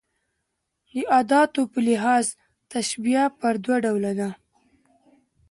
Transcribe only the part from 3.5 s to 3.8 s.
دوه